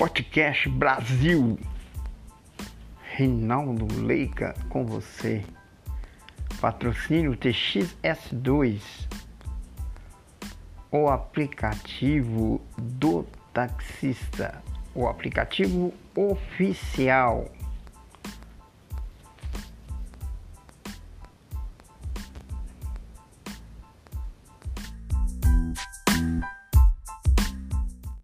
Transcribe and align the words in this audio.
Podcast 0.00 0.66
Brasil. 0.66 1.58
Reinaldo 3.02 3.86
Leica 4.00 4.54
com 4.70 4.86
você. 4.86 5.44
Patrocínio 6.58 7.36
TXS2. 7.36 8.80
O 10.90 11.06
aplicativo 11.06 12.62
do 12.78 13.26
taxista. 13.52 14.62
O 14.94 15.06
aplicativo 15.06 15.92
oficial. 16.16 17.52